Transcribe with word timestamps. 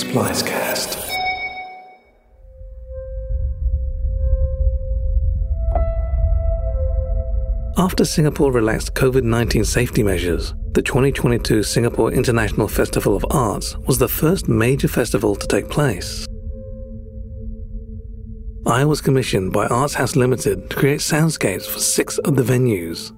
Splicecast. 0.00 0.96
After 7.76 8.06
Singapore 8.06 8.50
relaxed 8.50 8.94
COVID 8.94 9.24
19 9.24 9.62
safety 9.66 10.02
measures, 10.02 10.54
the 10.72 10.80
2022 10.80 11.62
Singapore 11.62 12.12
International 12.12 12.66
Festival 12.66 13.14
of 13.14 13.26
Arts 13.30 13.76
was 13.86 13.98
the 13.98 14.08
first 14.08 14.48
major 14.48 14.88
festival 14.88 15.36
to 15.36 15.46
take 15.46 15.68
place. 15.68 16.26
I 18.66 18.86
was 18.86 19.02
commissioned 19.02 19.52
by 19.52 19.66
Arts 19.66 19.92
House 19.92 20.16
Limited 20.16 20.70
to 20.70 20.76
create 20.76 21.00
soundscapes 21.00 21.66
for 21.66 21.78
six 21.78 22.16
of 22.18 22.36
the 22.36 22.42
venues. 22.42 23.12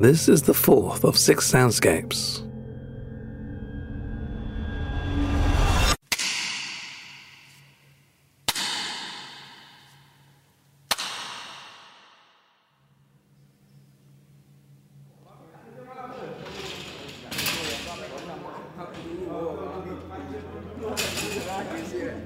This 0.00 0.28
is 0.28 0.42
the 0.42 0.54
fourth 0.54 1.04
of 1.04 1.18
six 1.18 1.50
soundscapes. 1.50 2.48
Guys, 22.02 22.18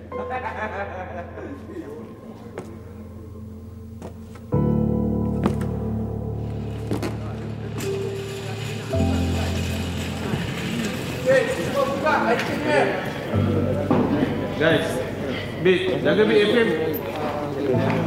Bit, 15.61 16.01
jaga 16.01 16.25
Bit 16.25 16.49
FM. 16.49 16.69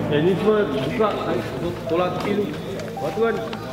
Yang 0.10 0.22
ni 0.26 0.34
semua 0.34 0.66
buka, 0.66 1.10
tolak 1.86 2.18
tepi 2.18 2.32
tu. 2.34 2.50
Waktu 2.98 3.20
kan. 3.22 3.69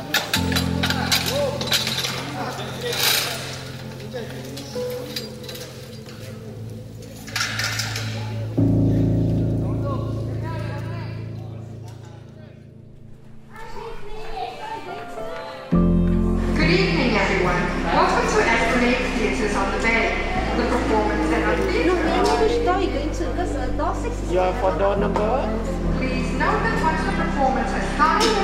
Good 16.67 16.81
evening, 16.83 17.15
everyone. 17.15 17.63
Welcome 17.95 18.27
to 18.27 18.43
Esplanade 18.43 18.99
Theatres 19.15 19.55
on 19.55 19.71
the 19.71 19.79
Bay. 19.79 20.19
The 20.59 20.67
performance 20.67 21.29
that 21.31 21.47
I'm 21.47 21.63
No, 21.63 21.95
we 21.95 22.11
know 22.11 22.27
door 22.27 22.43
you're 22.43 22.91
going 22.91 23.07
to 23.07 23.23
because 23.23 23.55
uh, 23.55 23.71
door 23.79 23.95
6 23.95 24.11
You 24.27 24.39
are 24.43 24.51
for 24.59 24.75
door 24.75 24.97
number 24.99 25.47
Please 25.95 26.27
note 26.35 26.59
that 26.67 26.75
once 26.83 27.07
the 27.07 27.15
performance 27.23 27.71
has 27.71 27.87
started, 27.95 28.35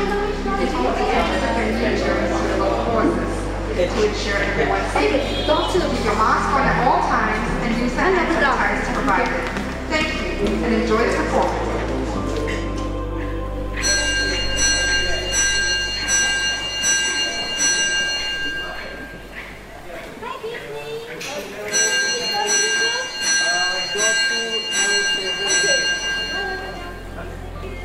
it 0.55 0.71
will 0.71 0.95
be 0.95 1.03
entered 1.11 1.43
the 1.43 1.51
venue 1.51 1.99
during 1.99 2.31
suitable 2.31 2.71
pauses. 2.87 3.33
To 3.75 3.99
ensure 4.07 4.39
everyone's 4.39 4.87
safety, 4.95 5.43
door 5.43 5.67
2. 5.67 5.83
keep 5.83 6.07
your 6.07 6.15
mask 6.15 6.47
on 6.55 6.63
at 6.63 6.79
all 6.87 7.03
times 7.03 7.22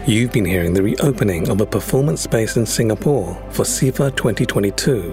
You've 0.09 0.33
been 0.33 0.47
hearing 0.47 0.73
the 0.73 0.83
reopening 0.83 1.51
of 1.51 1.61
a 1.61 1.67
performance 1.67 2.23
space 2.23 2.57
in 2.57 2.65
Singapore 2.65 3.35
for 3.51 3.65
SIFA 3.65 4.17
2022. 4.17 5.13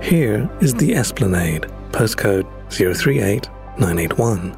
Here 0.00 0.48
is 0.62 0.72
the 0.72 0.94
Esplanade, 0.94 1.66
postcode 1.90 2.46
038981. 2.70 4.56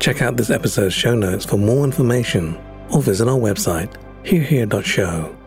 Check 0.00 0.20
out 0.20 0.36
this 0.36 0.50
episode's 0.50 0.94
show 0.94 1.14
notes 1.14 1.44
for 1.44 1.58
more 1.58 1.84
information 1.84 2.58
or 2.92 3.00
visit 3.00 3.28
our 3.28 3.38
website, 3.38 3.94
herehere.show. 4.24 5.39